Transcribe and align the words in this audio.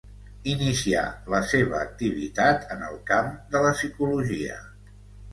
Inicià 0.51 1.01
la 1.33 1.41
seva 1.49 1.75
activitat 1.79 2.65
en 2.75 2.81
el 2.87 2.95
camp 3.11 3.27
de 3.57 3.61
la 3.67 3.75
psicologia. 3.77 4.57